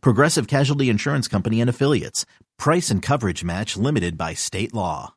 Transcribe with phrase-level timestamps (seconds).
[0.00, 2.26] Progressive Casualty Insurance Company and Affiliates.
[2.58, 5.14] Price and coverage match limited by state law.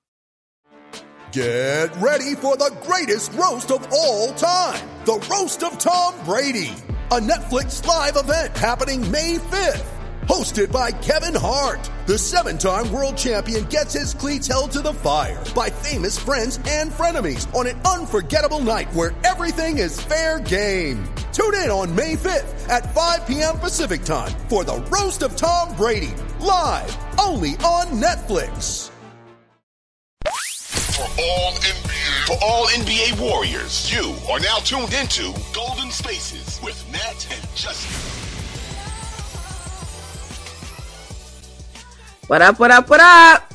[1.32, 6.74] Get ready for the greatest roast of all time the Roast of Tom Brady,
[7.12, 9.86] a Netflix live event happening May 5th.
[10.28, 14.92] Hosted by Kevin Hart, the seven time world champion gets his cleats held to the
[14.92, 21.06] fire by famous friends and frenemies on an unforgettable night where everything is fair game.
[21.38, 23.60] Tune in on May 5th at 5 p.m.
[23.60, 28.90] Pacific time for the Roast of Tom Brady, live only on Netflix.
[30.26, 36.84] For all NBA, for all NBA warriors, you are now tuned into Golden Spaces with
[36.92, 37.94] Matt and Justin.
[42.26, 43.54] What up, what up, what up?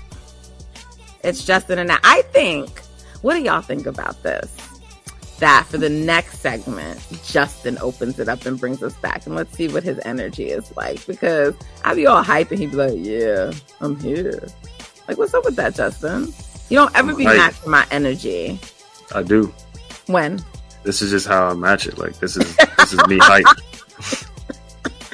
[1.25, 1.99] It's Justin and I.
[2.05, 2.79] I think,
[3.23, 4.72] what do y'all think about this?
[5.39, 9.27] That for the next segment, Justin opens it up and brings us back.
[9.27, 11.05] And let's see what his energy is like.
[11.07, 14.41] Because I'd be all hype and he'd be like, Yeah, I'm here.
[15.09, 16.33] Like, what's up with that, Justin?
[16.69, 17.37] You don't ever I'm be hype.
[17.37, 18.61] matching my energy.
[19.15, 19.53] I do.
[20.07, 20.41] When?
[20.85, 21.99] This is just how I match it.
[21.99, 23.45] Like this is this is me hype.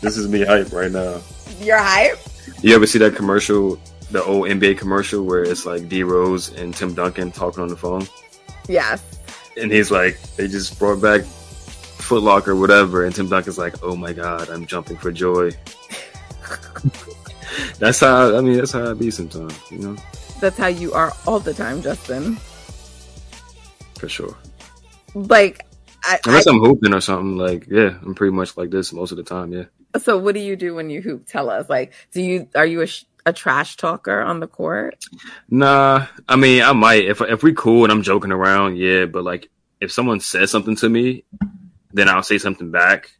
[0.00, 1.20] this is me hype right now.
[1.60, 2.18] You're hype?
[2.62, 3.78] You ever see that commercial,
[4.10, 7.76] the old NBA commercial where it's like D Rose and Tim Duncan talking on the
[7.76, 8.06] phone,
[8.68, 9.02] Yes.
[9.58, 13.94] And he's like, they just brought back Foot Locker, whatever, and Tim Duncan's like, oh
[13.96, 15.50] my god, I'm jumping for joy.
[17.78, 18.56] that's how I mean.
[18.56, 19.96] That's how I be sometimes, you know,
[20.40, 22.36] That's how you are all the time, Justin.
[23.98, 24.36] for sure.
[25.14, 25.66] Like,
[26.04, 29.16] I, Unless I'm hooping or something, like yeah, I'm pretty much like this most of
[29.16, 29.52] the time.
[29.52, 29.64] Yeah.
[29.98, 31.26] So what do you do when you hoop?
[31.26, 31.68] Tell us.
[31.68, 35.02] Like, do you, are you a, sh- a trash talker on the court?
[35.50, 39.06] Nah, I mean, I might if if we cool and I'm joking around, yeah.
[39.06, 39.50] But like,
[39.80, 41.24] if someone says something to me,
[41.92, 43.10] then I'll say something back.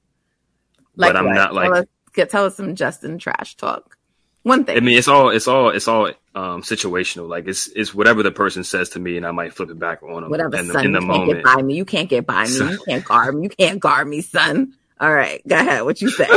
[0.97, 1.35] Like, but I'm what?
[1.35, 1.67] not like.
[1.67, 3.97] Tell us, get, tell us some Justin trash talk.
[4.43, 4.77] One thing.
[4.77, 7.29] I mean, it's all it's all it's all um situational.
[7.29, 10.03] Like it's it's whatever the person says to me, and I might flip it back
[10.03, 10.87] on them Whatever, in the, son.
[10.87, 11.75] in the you can't get by me.
[11.75, 12.49] You can't get by me.
[12.49, 12.73] Son.
[12.73, 13.43] You can't guard me.
[13.43, 14.75] You can't guard me, son.
[15.01, 15.85] All right, go ahead.
[15.85, 16.27] What you say?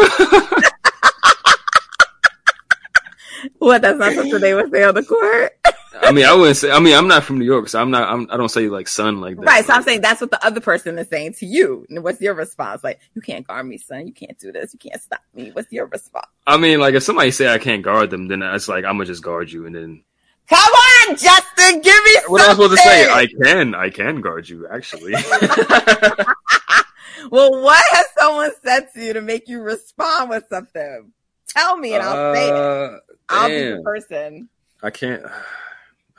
[3.58, 3.82] what?
[3.82, 5.58] That's not something they would say on the court,
[6.00, 6.72] I mean, I wouldn't say.
[6.72, 8.08] I mean, I'm not from New York, so I'm not.
[8.08, 9.46] I'm, I don't say like son like that.
[9.46, 9.66] right?
[9.66, 11.86] So I'm saying that's what the other person is saying to you.
[11.90, 12.84] And what's your response?
[12.84, 14.08] Like, you can't guard me, son.
[14.08, 14.74] You can't do this.
[14.74, 15.52] You can't stop me.
[15.52, 16.28] What's your response?
[16.48, 19.06] I mean, like if somebody say I can't guard them, then it's like I'm gonna
[19.06, 20.04] just guard you, and then
[20.52, 23.10] Come on, Justin, give me what am I supposed to say?
[23.10, 24.68] I can, I can guard you.
[24.68, 25.14] Actually,
[27.32, 31.14] well, what has someone said to you to make you respond with something?
[31.48, 32.54] Tell me and I'll say it.
[32.54, 32.98] Uh,
[33.30, 34.50] I'll be the person.
[34.84, 35.24] I can't.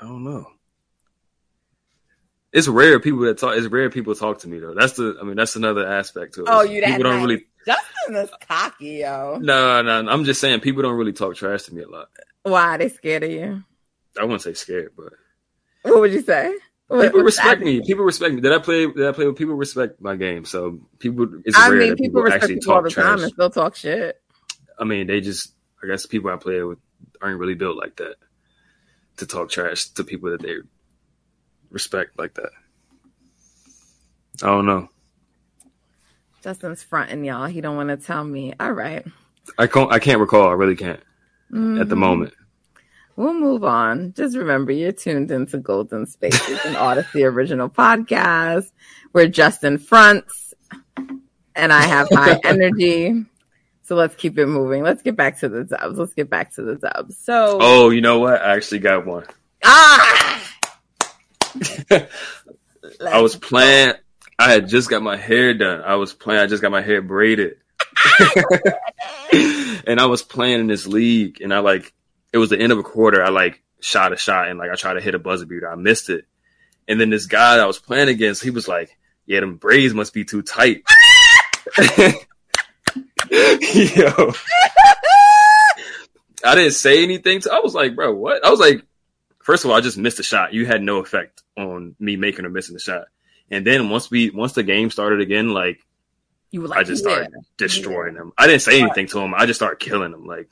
[0.03, 0.45] I don't know.
[2.53, 3.57] It's rare people that talk.
[3.57, 4.75] It's rare people talk to me though.
[4.75, 5.17] That's the.
[5.21, 6.49] I mean, that's another aspect to it.
[6.51, 7.23] Oh, you that people don't nice.
[7.29, 7.45] really.
[7.65, 9.39] Justin is cocky, yo.
[9.41, 10.03] No, no.
[10.03, 12.09] no, I'm just saying people don't really talk trash to me a lot.
[12.43, 13.63] Why they scared of you?
[14.19, 15.13] I wouldn't say scared, but
[15.83, 16.53] What would you say?
[16.89, 17.81] What- people what's respect me.
[17.87, 18.41] People respect me.
[18.41, 18.91] Did I play?
[18.91, 19.55] Did I play with people?
[19.55, 20.45] Respect my game.
[20.45, 21.29] So people.
[21.45, 23.23] It's I rare mean, that people people, respect actually people all talk the time trash.
[23.23, 24.21] and still talk shit.
[24.81, 25.55] I mean, they just.
[25.83, 26.79] I guess people I play with
[27.21, 28.17] aren't really built like that
[29.23, 30.57] to talk trash to people that they
[31.71, 32.51] respect like that.
[34.43, 34.89] I don't know.
[36.43, 37.47] Justin's fronting y'all.
[37.47, 38.53] He don't want to tell me.
[38.59, 39.07] All right.
[39.59, 39.93] I can't.
[39.93, 40.49] I can't recall.
[40.49, 41.99] I really can't at the Mhm.
[41.99, 42.35] moment.
[43.15, 44.15] We'll move on.
[44.15, 48.73] Just remember, you're tuned into Golden Spaces, an Odyssey original podcast
[49.13, 50.55] where Justin fronts
[51.55, 53.25] and I have high energy.
[53.93, 54.83] So let's keep it moving.
[54.83, 55.99] Let's get back to the dubs.
[55.99, 57.19] Let's get back to the dubs.
[57.19, 58.41] So, Oh, you know what?
[58.41, 59.27] I actually got one.
[59.63, 60.51] ah,
[63.07, 63.93] I was playing.
[64.39, 65.83] I had just got my hair done.
[65.83, 66.41] I was playing.
[66.41, 67.59] I just got my hair braided,
[69.87, 71.43] and I was playing in this league.
[71.43, 71.93] And I like
[72.33, 73.23] it was the end of a quarter.
[73.23, 75.71] I like shot a shot and like I tried to hit a buzzer beater.
[75.71, 76.25] I missed it.
[76.89, 78.97] And then this guy that I was playing against, he was like,
[79.27, 80.83] "Yeah, them braids must be too tight."
[83.33, 84.33] Yo.
[86.45, 87.41] I didn't say anything.
[87.41, 88.45] To, I was like, bro, what?
[88.45, 88.85] I was like,
[89.39, 90.53] first of all, I just missed a shot.
[90.53, 93.07] You had no effect on me making or missing the shot.
[93.51, 95.81] And then once we, once the game started again, like
[96.51, 97.13] you were like, I just yeah.
[97.13, 98.33] started destroying them.
[98.37, 99.35] I didn't say anything to him.
[99.35, 100.27] I just started killing them.
[100.27, 100.51] Like,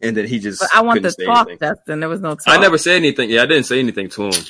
[0.00, 0.60] and then he just.
[0.60, 1.68] But I want the couldn't say talk, anything.
[1.68, 2.00] Dustin.
[2.00, 2.46] There was no talk.
[2.46, 3.30] I never said anything.
[3.30, 4.44] Yeah, I didn't say anything to him.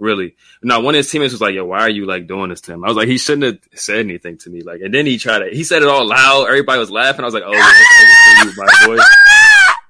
[0.00, 0.34] Really.
[0.62, 2.72] Now, one of his teammates was like, "Yo, why are you like doing this to
[2.72, 5.18] him?" I was like, "He shouldn't have said anything to me." Like, and then he
[5.18, 5.50] tried to.
[5.50, 6.46] He said it all loud.
[6.46, 7.20] Everybody was laughing.
[7.20, 9.02] I was like, "Oh, yeah, it's over for you, my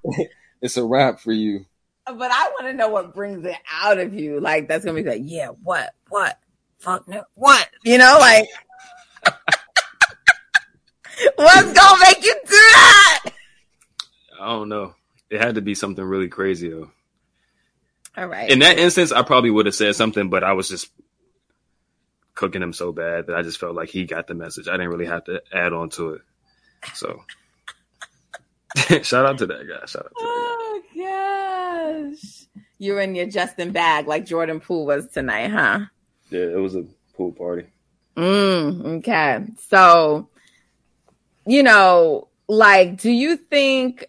[0.04, 0.24] boy.
[0.62, 1.64] it's a wrap for you."
[2.06, 4.40] But I want to know what brings it out of you.
[4.40, 6.38] Like that's gonna be like, yeah, what, what,
[6.78, 7.68] fuck no, what?
[7.84, 8.48] You know, like
[11.36, 13.30] what's gonna make you do that?
[14.40, 14.94] I don't know.
[15.30, 16.90] It had to be something really crazy though.
[18.16, 18.50] All right.
[18.50, 20.90] In that instance, I probably would have said something, but I was just
[22.34, 24.68] cooking him so bad that I just felt like he got the message.
[24.68, 26.22] I didn't really have to add on to it.
[26.94, 27.22] So
[29.02, 29.86] shout out to that guy.
[29.86, 32.46] Shout out to that oh gosh,
[32.78, 35.80] you're in your Justin bag like Jordan Poole was tonight, huh?
[36.30, 36.84] Yeah, it was a
[37.14, 37.66] pool party.
[38.16, 39.44] Mm, okay.
[39.68, 40.28] So,
[41.46, 44.06] you know, like, do you think?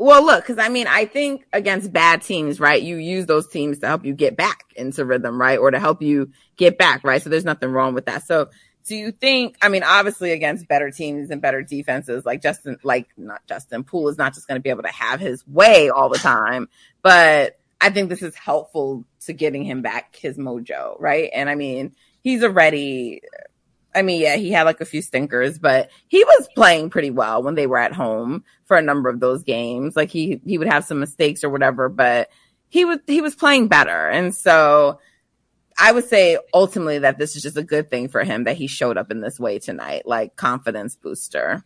[0.00, 2.82] Well, look, because I mean, I think against bad teams, right?
[2.82, 5.58] You use those teams to help you get back into rhythm, right?
[5.58, 7.20] Or to help you get back, right?
[7.20, 8.26] So there's nothing wrong with that.
[8.26, 8.48] So,
[8.86, 9.58] do you think?
[9.60, 14.08] I mean, obviously, against better teams and better defenses, like Justin, like not Justin Poole
[14.08, 16.70] is not just going to be able to have his way all the time,
[17.02, 21.28] but I think this is helpful to getting him back his mojo, right?
[21.34, 23.20] And I mean, he's already
[23.94, 27.42] I mean, yeah, he had like a few stinkers, but he was playing pretty well
[27.42, 29.96] when they were at home for a number of those games.
[29.96, 32.28] Like he he would have some mistakes or whatever, but
[32.68, 34.08] he was he was playing better.
[34.08, 35.00] And so
[35.78, 38.66] I would say ultimately that this is just a good thing for him that he
[38.66, 41.64] showed up in this way tonight, like confidence booster.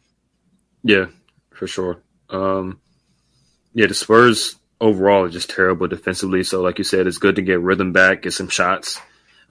[0.82, 1.06] Yeah,
[1.52, 2.02] for sure.
[2.30, 2.80] Um,
[3.74, 6.44] yeah, the Spurs overall are just terrible defensively.
[6.44, 9.00] So, like you said, it's good to get rhythm back, get some shots,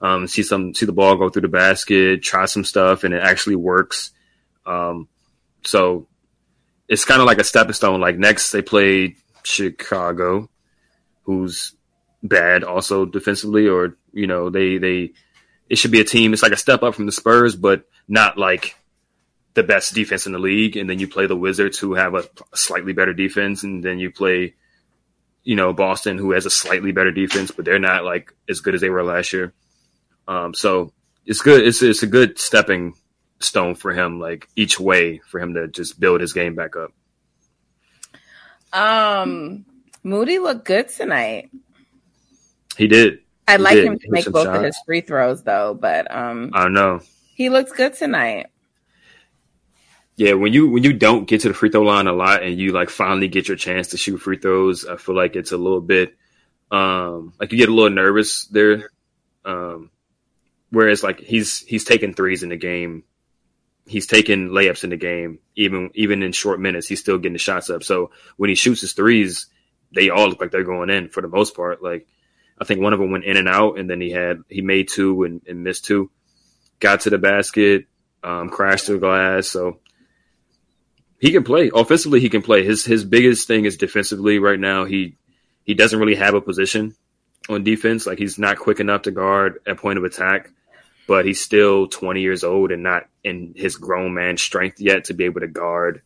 [0.00, 3.22] um, see some see the ball go through the basket, try some stuff, and it
[3.22, 4.10] actually works.
[4.66, 5.08] Um,
[5.64, 6.06] so
[6.88, 8.00] it's kind of like a stepping stone.
[8.00, 10.48] Like next, they play Chicago,
[11.22, 11.74] who's
[12.22, 15.12] bad also defensively, or you know they they
[15.68, 16.32] it should be a team.
[16.32, 18.76] It's like a step up from the Spurs, but not like
[19.54, 20.76] the best defense in the league.
[20.76, 22.24] And then you play the Wizards, who have a
[22.54, 24.54] slightly better defense, and then you play,
[25.42, 28.74] you know, Boston, who has a slightly better defense, but they're not like as good
[28.74, 29.52] as they were last year.
[30.28, 30.92] Um, so
[31.26, 31.66] it's good.
[31.66, 32.94] It's it's a good stepping
[33.40, 36.92] stone for him, like each way for him to just build his game back up.
[38.72, 39.64] Um,
[40.02, 41.50] Moody looked good tonight.
[42.76, 43.20] He did.
[43.46, 43.84] I'd He like did.
[43.84, 47.00] him to make both of his free throws though, but um, I know.
[47.34, 48.46] he looks good tonight.
[50.16, 52.58] Yeah, when you when you don't get to the free throw line a lot and
[52.58, 55.56] you like finally get your chance to shoot free throws, I feel like it's a
[55.56, 56.16] little bit
[56.70, 58.90] um like you get a little nervous there.
[59.44, 59.90] Um
[60.74, 63.04] whereas like he's he's taking threes in the game.
[63.86, 67.38] He's taking layups in the game, even even in short minutes, he's still getting the
[67.38, 67.82] shots up.
[67.82, 69.46] So when he shoots his threes,
[69.94, 71.82] they all look like they're going in for the most part.
[71.82, 72.06] Like
[72.58, 74.88] I think one of them went in and out, and then he had he made
[74.88, 76.10] two and, and missed two.
[76.80, 77.86] Got to the basket,
[78.22, 79.48] um, crashed the glass.
[79.48, 79.80] So
[81.18, 82.20] he can play offensively.
[82.20, 82.64] He can play.
[82.64, 84.84] His his biggest thing is defensively right now.
[84.84, 85.16] He
[85.64, 86.94] he doesn't really have a position
[87.48, 88.06] on defense.
[88.06, 90.50] Like he's not quick enough to guard at point of attack,
[91.06, 95.14] but he's still 20 years old and not in his grown man strength yet to
[95.14, 96.02] be able to guard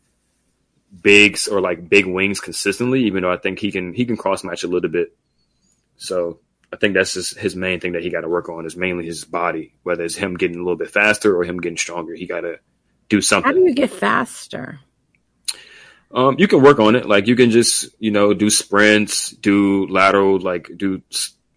[1.02, 3.04] bigs or like big wings consistently.
[3.04, 5.16] Even though I think he can he can cross match a little bit.
[5.96, 6.40] So
[6.72, 9.06] I think that's just his main thing that he got to work on is mainly
[9.06, 9.74] his body.
[9.82, 12.58] Whether it's him getting a little bit faster or him getting stronger, he got to
[13.08, 13.50] do something.
[13.50, 14.80] How do you get faster?
[16.10, 17.06] Um, you can work on it.
[17.06, 21.02] Like you can just, you know, do sprints, do lateral, like do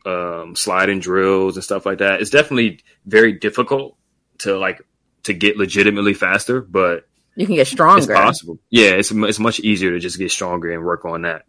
[0.05, 2.21] um, sliding drills and stuff like that.
[2.21, 3.97] It's definitely very difficult
[4.39, 4.81] to like
[5.23, 8.13] to get legitimately faster, but You can get it's stronger.
[8.13, 8.59] possible.
[8.69, 11.45] Yeah, it's it's much easier to just get stronger and work on that.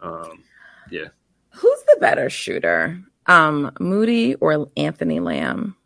[0.00, 0.44] Um,
[0.90, 1.08] yeah,
[1.50, 3.00] Who's the better shooter?
[3.26, 5.76] Um, Moody or Anthony Lamb?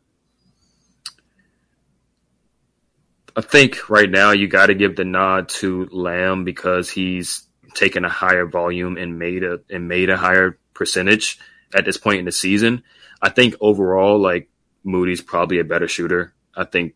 [3.36, 7.42] I think right now you got to give the nod to Lamb because he's
[7.74, 11.38] taken a higher volume and made a and made a higher percentage
[11.74, 12.82] at this point in the season.
[13.20, 14.48] I think overall, like
[14.84, 16.32] Moody's probably a better shooter.
[16.56, 16.94] I think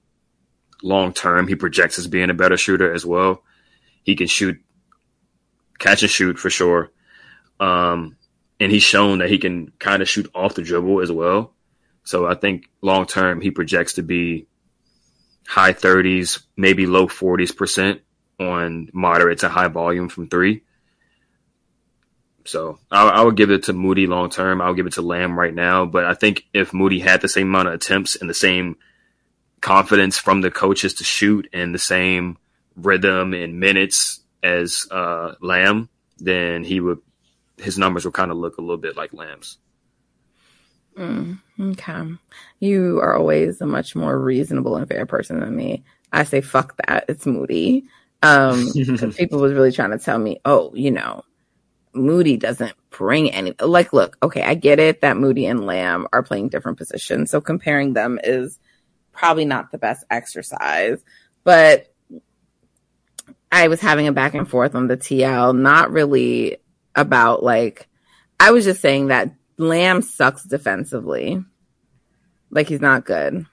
[0.82, 3.42] long term he projects as being a better shooter as well.
[4.04, 4.58] He can shoot,
[5.78, 6.90] catch and shoot for sure.
[7.60, 8.16] Um,
[8.60, 11.54] and he's shown that he can kind of shoot off the dribble as well.
[12.04, 14.46] So I think long term he projects to be
[15.46, 18.00] high 30s, maybe low 40s percent
[18.38, 20.62] on moderate to high volume from three.
[22.48, 24.62] So I, I would give it to Moody long term.
[24.62, 25.84] I'll give it to Lamb right now.
[25.84, 28.76] But I think if Moody had the same amount of attempts and the same
[29.60, 32.38] confidence from the coaches to shoot and the same
[32.74, 37.00] rhythm and minutes as uh, Lamb, then he would
[37.58, 39.58] his numbers would kind of look a little bit like Lamb's.
[40.96, 42.02] Mm, okay.
[42.60, 45.84] You are always a much more reasonable and fair person than me.
[46.12, 47.04] I say fuck that.
[47.08, 47.84] It's Moody.
[48.22, 48.72] Um,
[49.16, 51.24] people was really trying to tell me, oh, you know,
[51.94, 53.54] Moody doesn't bring any.
[53.60, 57.40] Like, look, okay, I get it that Moody and Lamb are playing different positions, so
[57.40, 58.58] comparing them is
[59.12, 61.02] probably not the best exercise.
[61.44, 61.92] But
[63.50, 66.58] I was having a back and forth on the TL, not really
[66.94, 67.88] about like.
[68.40, 71.42] I was just saying that Lamb sucks defensively,
[72.50, 73.46] like he's not good.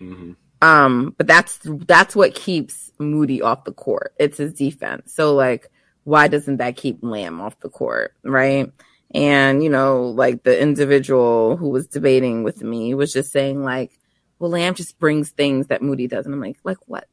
[0.00, 0.32] Mm-hmm.
[0.62, 4.14] Um, but that's that's what keeps Moody off the court.
[4.18, 5.12] It's his defense.
[5.14, 5.70] So like
[6.04, 8.72] why doesn't that keep Lamb off the court, right?
[9.12, 13.98] And, you know, like the individual who was debating with me was just saying, like,
[14.38, 16.32] well, Lamb just brings things that Moody doesn't.
[16.32, 17.08] I'm like, like what?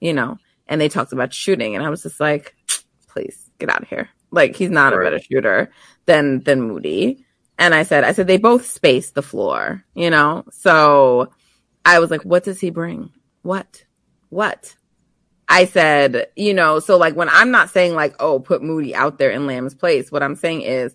[0.00, 0.38] You know?
[0.66, 2.54] And they talked about shooting, and I was just like,
[3.08, 4.08] please get out of here.
[4.30, 5.00] Like, he's not right.
[5.00, 5.70] a better shooter
[6.06, 7.24] than than Moody.
[7.58, 10.44] And I said, I said they both space the floor, you know?
[10.52, 11.32] So
[11.84, 13.10] I was like, what does he bring?
[13.42, 13.84] What?
[14.28, 14.76] What?
[15.48, 19.18] I said, you know, so like when I'm not saying like, oh, put Moody out
[19.18, 20.94] there in Lamb's place, what I'm saying is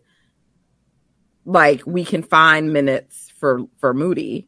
[1.45, 4.48] like we can find minutes for for Moody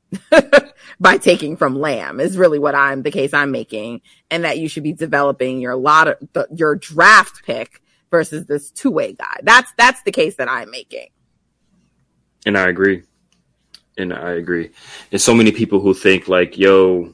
[0.99, 4.69] by taking from Lamb is really what I'm the case I'm making, and that you
[4.69, 7.81] should be developing your lot of the, your draft pick
[8.11, 9.39] versus this two way guy.
[9.43, 11.07] That's that's the case that I'm making.
[12.45, 13.03] And I agree.
[13.97, 14.71] And I agree.
[15.11, 17.13] And so many people who think like, yo,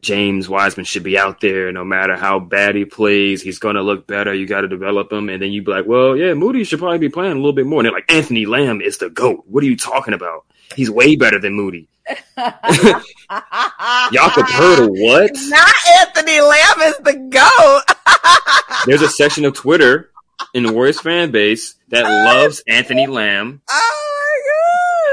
[0.00, 3.42] James Wiseman should be out there no matter how bad he plays.
[3.42, 4.32] He's going to look better.
[4.32, 5.28] You got to develop him.
[5.28, 7.66] And then you'd be like, well, yeah, Moody should probably be playing a little bit
[7.66, 7.80] more.
[7.80, 9.44] And they're like, Anthony Lamb is the GOAT.
[9.46, 10.44] What are you talking about?
[10.74, 11.88] He's way better than Moody.
[12.36, 12.56] Jakob
[14.46, 15.30] Poeltl, what?
[15.34, 17.82] Not Anthony Lamb is the GOAT.
[18.86, 20.10] There's a section of Twitter
[20.54, 23.60] in the Warriors fan base that loves Anthony Lamb.
[23.70, 23.99] Oh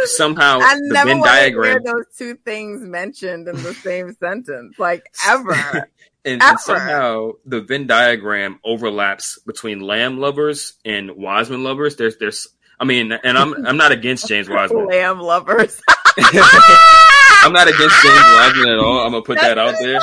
[0.07, 5.05] somehow I the never Venn diagram those two things mentioned in the same sentence, like
[5.27, 5.53] ever.
[6.25, 6.51] and, ever.
[6.51, 11.95] and, somehow the Venn diagram overlaps between Lamb lovers and Wiseman lovers.
[11.95, 12.47] There's there's
[12.79, 14.87] I mean, and I'm I'm not against James Wiseman.
[14.87, 15.81] Lamb lovers.
[16.19, 17.45] Ah!
[17.45, 19.05] I'm not against James Wiseman at all.
[19.05, 19.99] I'm gonna put That's that out there.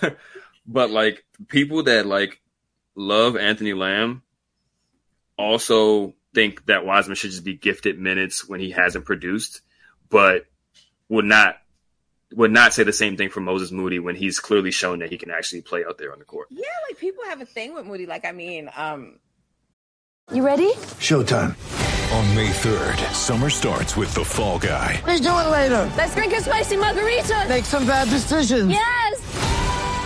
[0.00, 0.16] tonight.
[0.66, 2.40] but like people that like
[2.94, 4.22] love Anthony Lamb
[5.36, 9.60] also think that Wiseman should just be gifted minutes when he hasn't produced,
[10.08, 10.46] but
[11.08, 11.56] would not
[12.32, 15.18] would not say the same thing for Moses Moody when he's clearly shown that he
[15.18, 16.46] can actually play out there on the court.
[16.50, 18.06] Yeah, like people have a thing with Moody.
[18.06, 19.18] Like, I mean, um
[20.32, 20.72] You ready?
[21.00, 21.56] Showtime.
[22.18, 25.02] On May 3rd, summer starts with The Fall Guy.
[25.06, 25.90] Let's do it later.
[25.96, 27.46] Let's drink a spicy margarita.
[27.48, 28.70] Make some bad decisions.
[28.70, 29.07] Yes.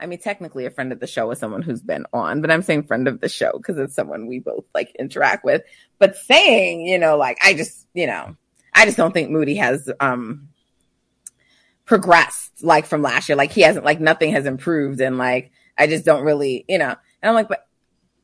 [0.00, 2.62] I mean, technically, a friend of the show is someone who's been on, but I'm
[2.62, 5.62] saying friend of the show because it's someone we both like interact with.
[5.98, 8.36] But saying, you know, like I just, you know,
[8.72, 10.48] I just don't think Moody has um
[11.84, 13.36] progressed like from last year.
[13.36, 16.94] Like he hasn't, like nothing has improved, and like I just don't really, you know.
[17.22, 17.66] And I'm like, but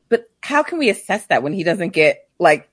[0.09, 2.70] but how can we assess that when he doesn't get like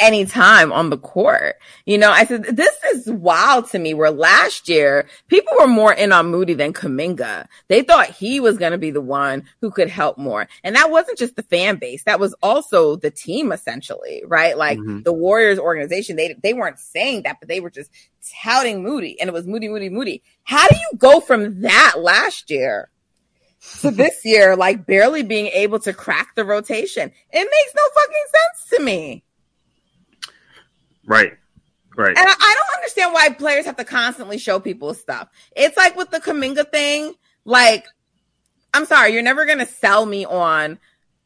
[0.00, 1.56] any time on the court.
[1.86, 5.92] You know, I said, this is wild to me where last year people were more
[5.92, 7.46] in on Moody than Kuminga.
[7.68, 10.48] They thought he was going to be the one who could help more.
[10.62, 12.02] And that wasn't just the fan base.
[12.04, 14.58] That was also the team essentially, right?
[14.58, 15.02] Like mm-hmm.
[15.02, 17.90] the Warriors organization, they, they weren't saying that, but they were just
[18.42, 20.22] touting Moody and it was Moody, Moody, Moody.
[20.42, 22.90] How do you go from that last year
[23.80, 27.12] to this year, like barely being able to crack the rotation?
[27.30, 29.24] It makes no fucking sense to me.
[31.06, 31.32] Right.
[31.96, 32.16] Right.
[32.16, 35.28] And I, I don't understand why players have to constantly show people stuff.
[35.54, 37.86] It's like with the Kuminga thing, like,
[38.72, 40.78] I'm sorry, you're never gonna sell me on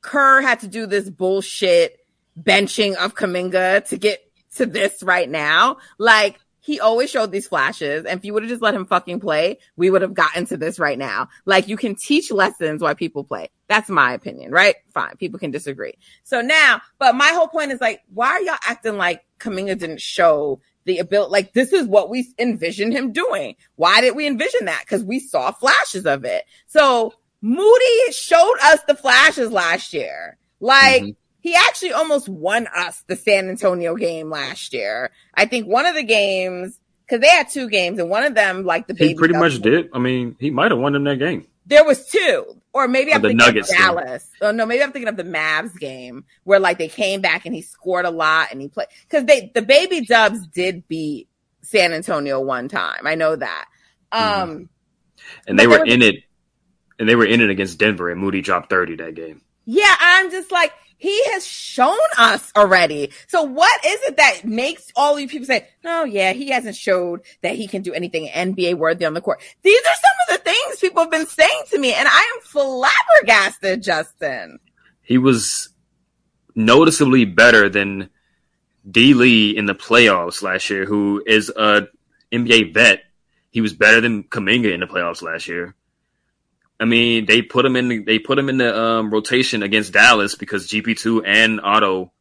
[0.02, 1.98] Kerr had to do this bullshit
[2.40, 4.20] benching of Kuminga to get
[4.56, 5.78] to this right now.
[5.98, 8.04] Like, he always showed these flashes.
[8.04, 10.58] And if you would have just let him fucking play, we would have gotten to
[10.58, 11.28] this right now.
[11.46, 13.48] Like you can teach lessons why people play.
[13.68, 14.74] That's my opinion, right?
[14.92, 15.16] Fine.
[15.16, 15.94] People can disagree.
[16.24, 20.00] So now, but my whole point is like, why are y'all acting like Kuminga didn't
[20.00, 21.30] show the ability?
[21.30, 23.56] Like this is what we envisioned him doing.
[23.76, 24.84] Why did we envision that?
[24.86, 26.44] Cause we saw flashes of it.
[26.66, 30.36] So Moody showed us the flashes last year.
[30.60, 35.10] Like, mm-hmm he actually almost won us the San Antonio game last year.
[35.34, 38.64] I think one of the games because they had two games and one of them
[38.64, 39.88] like the He pretty much did.
[39.94, 41.46] I mean, he might have won them that game.
[41.68, 43.86] There was two, or maybe I'm the thinking Nuggets of game.
[43.86, 44.28] Dallas.
[44.40, 47.54] Oh no, maybe I'm thinking of the Mavs game where like they came back and
[47.54, 51.28] he scored a lot and he played because they the baby Dubs did beat
[51.62, 53.06] San Antonio one time.
[53.06, 53.66] I know that.
[54.12, 54.42] Mm-hmm.
[54.42, 54.68] Um,
[55.46, 56.16] And they were was- in it
[56.98, 59.42] and they were in it against Denver and Moody dropped 30 that game.
[59.66, 63.12] yeah, I'm just like he has shown us already.
[63.28, 67.22] So what is it that makes all you people say, "Oh yeah, he hasn't showed
[67.42, 69.40] that he can do anything NBA worthy on the court"?
[69.62, 72.42] These are some of the things people have been saying to me, and I am
[72.42, 74.58] flabbergasted, Justin.
[75.00, 75.70] He was
[76.54, 78.10] noticeably better than
[78.90, 81.86] D Lee in the playoffs last year, who is a
[82.32, 83.04] NBA vet.
[83.50, 85.74] He was better than Kuminga in the playoffs last year.
[86.80, 87.88] I mean, they put him in.
[87.88, 92.12] The, they put him in the um, rotation against Dallas because GP two and Otto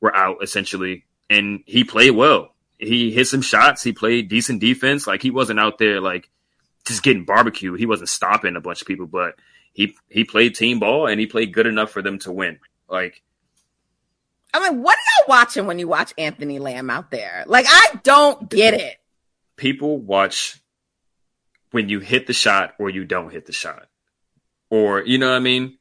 [0.00, 2.54] were out essentially, and he played well.
[2.78, 3.82] He hit some shots.
[3.82, 5.06] He played decent defense.
[5.06, 6.28] Like he wasn't out there like
[6.84, 7.78] just getting barbecued.
[7.78, 9.36] He wasn't stopping a bunch of people, but
[9.72, 12.58] he he played team ball and he played good enough for them to win.
[12.88, 13.22] Like
[14.54, 17.42] I'm like, what are y'all watching when you watch Anthony Lamb out there?
[17.48, 18.96] Like, I don't get it.
[19.56, 20.62] people watch
[21.74, 23.88] when you hit the shot or you don't hit the shot.
[24.70, 25.76] Or, you know what I mean?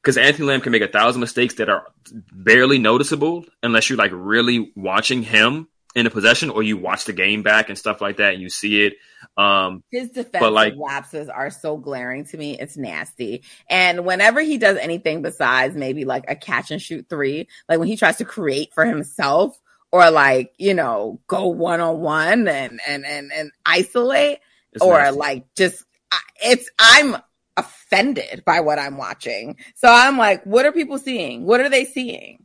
[0.00, 1.84] Because Anthony Lamb can make a thousand mistakes that are
[2.32, 7.12] barely noticeable unless you're like really watching him in a possession or you watch the
[7.12, 8.94] game back and stuff like that and you see it.
[9.36, 12.56] Um, His defensive like- lapses are so glaring to me.
[12.56, 13.42] It's nasty.
[13.68, 17.88] And whenever he does anything besides maybe like a catch and shoot three, like when
[17.88, 19.58] he tries to create for himself
[19.90, 24.38] or like, you know, go one on one and, and, and, and isolate
[24.72, 25.18] it's or nasty.
[25.18, 25.84] like just,
[26.44, 27.16] it's, I'm
[27.56, 29.56] offended by what I'm watching.
[29.74, 31.44] So I'm like, what are people seeing?
[31.44, 32.44] What are they seeing?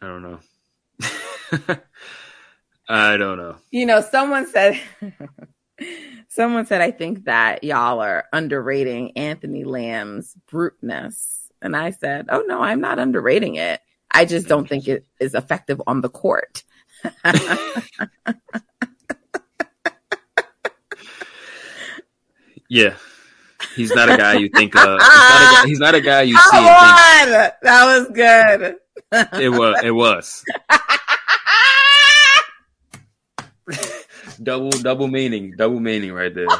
[0.00, 0.38] I don't know.
[2.88, 3.56] I don't know.
[3.70, 4.78] You know, someone said,
[6.28, 11.48] someone said, I think that y'all are underrating Anthony Lamb's bruteness.
[11.62, 13.80] And I said, oh no, I'm not underrating it.
[14.10, 16.62] I just don't think it is effective on the court.
[22.74, 22.96] Yeah.
[23.76, 24.98] He's not a guy you think of.
[24.98, 27.50] He's not a guy, he's not a guy you see Come and on!
[27.62, 28.76] That was good.
[29.40, 30.44] it was it was.
[34.42, 35.54] double double meaning.
[35.56, 36.48] Double meaning right there.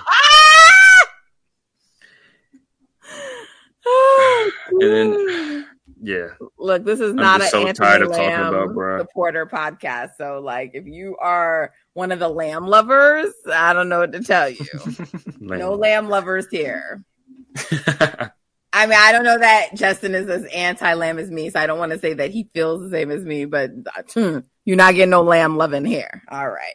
[4.81, 5.66] And then
[6.00, 6.29] yeah.
[6.64, 10.12] Look, this is not an so Anthony tired of talking Lamb about supporter podcast.
[10.16, 14.24] So, like, if you are one of the lamb lovers, I don't know what to
[14.24, 14.64] tell you.
[15.40, 17.05] no lamb lovers here.
[17.70, 21.79] I mean, I don't know that Justin is as anti-lamb as me, so I don't
[21.79, 23.44] want to say that he feels the same as me.
[23.44, 23.72] But
[24.14, 26.22] hmm, you're not getting no lamb loving here.
[26.31, 26.74] All right.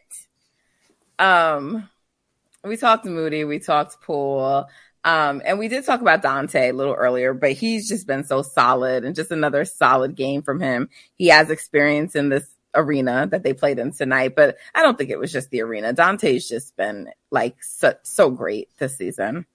[1.18, 1.90] Um,
[2.64, 4.68] we talked to Moody, we talked Poole,
[5.04, 7.34] um, and we did talk about Dante a little earlier.
[7.34, 10.90] But he's just been so solid, and just another solid game from him.
[11.16, 15.10] He has experience in this arena that they played in tonight, but I don't think
[15.10, 15.94] it was just the arena.
[15.94, 19.46] Dante's just been like so, so great this season.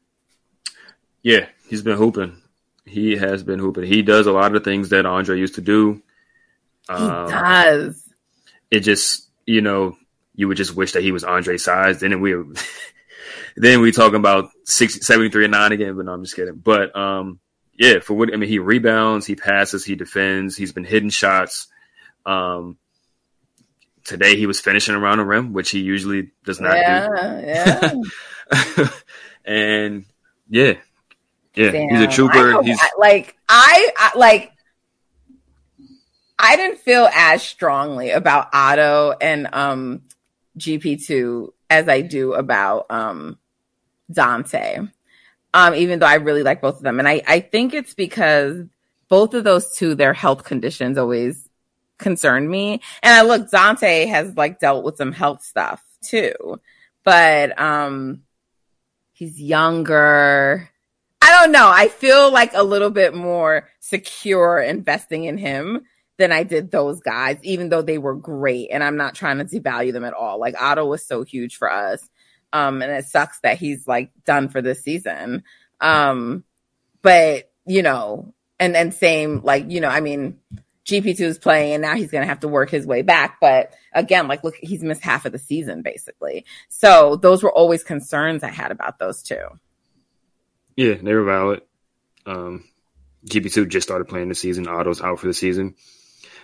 [1.22, 2.40] Yeah, he's been hooping.
[2.84, 3.84] He has been hooping.
[3.84, 6.02] He does a lot of the things that Andre used to do.
[6.88, 8.14] He Um, does.
[8.70, 9.96] it just you know
[10.34, 12.00] you would just wish that he was Andre size.
[12.00, 12.34] Then we
[13.56, 15.96] then we talking about 60, 73 and nine again.
[15.96, 16.56] But no, I'm just kidding.
[16.56, 17.38] But um,
[17.78, 20.56] yeah, for what I mean, he rebounds, he passes, he defends.
[20.56, 21.68] He's been hitting shots.
[22.26, 22.78] Um,
[24.04, 27.08] today he was finishing around the rim, which he usually does not Yeah,
[27.92, 27.96] do.
[28.66, 28.88] yeah.
[29.44, 30.04] and
[30.48, 30.74] yeah,
[31.54, 32.62] yeah, he's a trooper.
[32.62, 34.52] He's like I, I like
[36.38, 40.02] I didn't feel as strongly about Otto and um
[40.58, 43.38] GP2 as I do about um
[44.10, 44.78] Dante.
[45.52, 48.64] Um even though I really like both of them and I I think it's because
[49.08, 51.48] both of those two their health conditions always
[51.98, 52.80] concerned me.
[53.02, 56.60] And I look Dante has like dealt with some health stuff too.
[57.04, 58.22] But um
[59.12, 60.70] he's younger.
[61.22, 61.70] I don't know.
[61.72, 65.86] I feel like a little bit more secure investing in him
[66.18, 68.68] than I did those guys, even though they were great.
[68.70, 70.38] And I'm not trying to devalue them at all.
[70.38, 72.08] Like Otto was so huge for us.
[72.54, 75.42] Um, and it sucks that he's like done for this season.
[75.80, 76.44] Um,
[77.02, 80.38] but you know, and, and same, like, you know, I mean,
[80.86, 83.38] GP2 is playing and now he's going to have to work his way back.
[83.40, 86.44] But again, like, look, he's missed half of the season basically.
[86.68, 89.42] So those were always concerns I had about those two.
[90.76, 91.62] yeah, they were valid.
[92.26, 92.64] Um,
[93.26, 94.68] GP2 just started playing the season.
[94.68, 95.74] Otto's out for the season.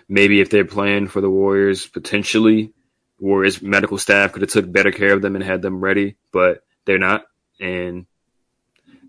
[0.09, 2.73] Maybe if they're playing for the Warriors, potentially
[3.21, 6.65] Warriors medical staff could have took better care of them and had them ready, but
[6.87, 7.27] they're not.
[7.61, 8.07] And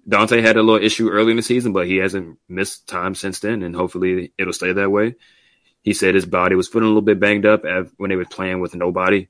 [0.07, 3.39] Dante had a little issue early in the season, but he hasn't missed time since
[3.39, 5.15] then, and hopefully it'll stay that way.
[5.81, 7.63] He said his body was feeling a little bit banged up
[7.97, 9.29] when they were playing with nobody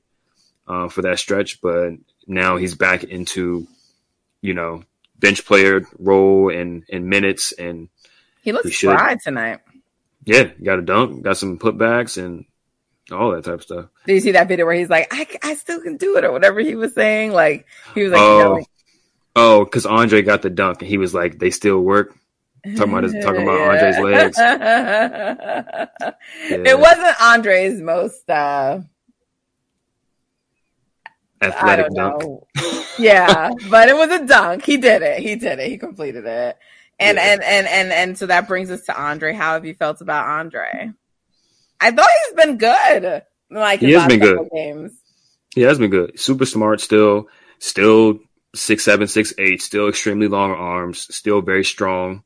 [0.66, 1.92] uh, for that stretch, but
[2.26, 3.66] now he's back into,
[4.40, 4.82] you know,
[5.18, 7.88] bench player role and, and minutes, and
[8.42, 9.60] he looks he fried tonight.
[10.24, 12.44] Yeah, got a dunk, got some putbacks, and
[13.12, 13.86] all that type of stuff.
[14.06, 16.32] Did you see that video where he's like, "I, I still can do it" or
[16.32, 17.32] whatever he was saying?
[17.32, 18.64] Like he was like, "Oh,
[19.36, 22.14] oh," because Andre got the dunk, and he was like, "They still work."
[22.76, 24.36] Talking about his, talking about Andre's legs.
[24.38, 25.86] yeah.
[26.48, 28.80] It wasn't Andre's most uh,
[31.40, 32.22] athletic dunk.
[32.98, 34.64] yeah, but it was a dunk.
[34.64, 35.18] He did it.
[35.18, 35.70] He did it.
[35.70, 36.56] He completed it.
[37.00, 37.32] And yeah.
[37.32, 39.32] and and and and so that brings us to Andre.
[39.32, 40.92] How have you felt about Andre?
[41.82, 43.22] I thought he's been good.
[43.50, 44.48] Like he has been good.
[44.54, 44.92] Games.
[45.54, 46.18] He has been good.
[46.18, 46.80] Super smart.
[46.80, 48.20] Still, still
[48.54, 49.60] six seven, six eight.
[49.60, 51.12] Still extremely long arms.
[51.14, 52.22] Still very strong.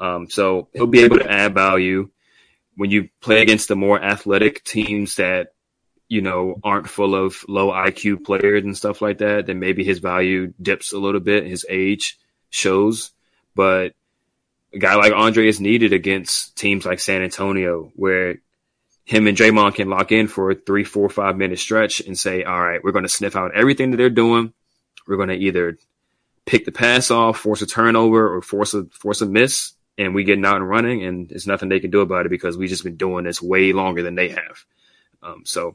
[0.00, 2.10] Um, so he'll be able to add value
[2.76, 5.52] when you play against the more athletic teams that
[6.08, 9.46] you know aren't full of low IQ players and stuff like that.
[9.46, 11.46] Then maybe his value dips a little bit.
[11.46, 12.18] His age
[12.50, 13.12] shows,
[13.54, 13.94] but
[14.72, 18.38] a guy like Andre is needed against teams like San Antonio, where
[19.10, 22.44] him and Draymond can lock in for a three, four, five minute stretch and say,
[22.44, 24.52] all right, we're going to sniff out everything that they're doing.
[25.04, 25.78] We're going to either
[26.46, 30.22] pick the pass off, force a turnover, or force a force a miss, and we
[30.22, 32.84] get out and running, and there's nothing they can do about it because we've just
[32.84, 34.64] been doing this way longer than they have.
[35.24, 35.74] Um, so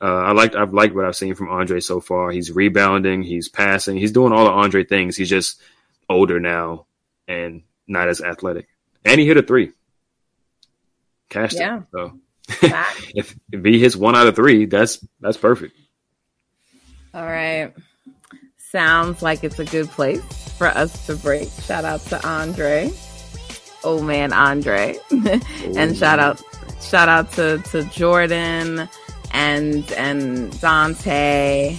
[0.00, 2.30] uh, I like I've liked what I've seen from Andre so far.
[2.30, 5.16] He's rebounding, he's passing, he's doing all the Andre things.
[5.16, 5.60] He's just
[6.08, 6.86] older now
[7.26, 8.68] and not as athletic,
[9.04, 9.72] and he hit a three.
[11.30, 11.78] Cashed yeah.
[11.78, 11.82] it.
[11.90, 15.76] So if if he hits one out of three, that's that's perfect.
[17.12, 17.72] All right.
[18.56, 20.20] Sounds like it's a good place
[20.58, 21.48] for us to break.
[21.62, 22.90] Shout out to Andre.
[23.84, 24.98] Oh man, Andre.
[25.10, 25.42] and
[25.76, 26.42] oh, shout out
[26.80, 28.88] shout out to, to Jordan
[29.32, 31.76] and and Dante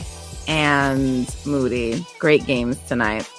[0.47, 2.05] and Moody.
[2.19, 3.29] Great games tonight.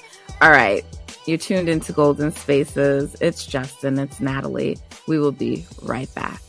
[0.42, 0.84] All right.
[1.26, 3.16] You're tuned into Golden Spaces.
[3.20, 4.78] It's Justin, it's Natalie.
[5.08, 6.40] We will be right back.